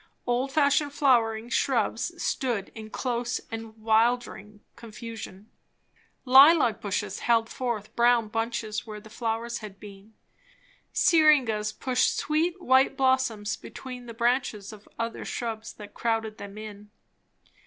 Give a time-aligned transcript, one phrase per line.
[0.25, 5.51] Old fashioned flowering shrubs stood in close and wildering confusion.
[6.25, 10.15] Lilac bushes held forth brown bunches where the flowers had been.
[10.91, 16.89] Syringas pushed sweet white blossoms between the branches of other shrubs that crowded them in.